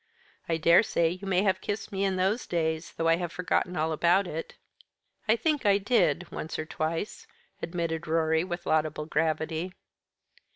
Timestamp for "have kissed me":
1.43-2.03